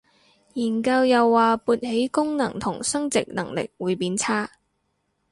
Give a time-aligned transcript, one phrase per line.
[0.55, 4.49] 研究又話勃起功能同生殖能力會變差